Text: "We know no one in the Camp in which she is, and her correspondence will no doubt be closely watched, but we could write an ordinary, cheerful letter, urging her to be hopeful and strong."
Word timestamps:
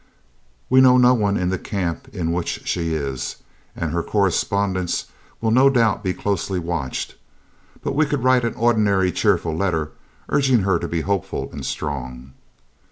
"We 0.67 0.81
know 0.81 0.97
no 0.97 1.13
one 1.13 1.37
in 1.37 1.49
the 1.49 1.59
Camp 1.59 2.07
in 2.07 2.31
which 2.31 2.67
she 2.67 2.95
is, 2.95 3.35
and 3.75 3.91
her 3.91 4.01
correspondence 4.01 5.05
will 5.39 5.51
no 5.51 5.69
doubt 5.69 6.03
be 6.03 6.11
closely 6.11 6.57
watched, 6.57 7.13
but 7.83 7.93
we 7.93 8.07
could 8.07 8.23
write 8.23 8.43
an 8.43 8.55
ordinary, 8.55 9.11
cheerful 9.11 9.55
letter, 9.55 9.91
urging 10.29 10.61
her 10.61 10.79
to 10.79 10.87
be 10.87 11.01
hopeful 11.01 11.51
and 11.53 11.63
strong." 11.67 12.33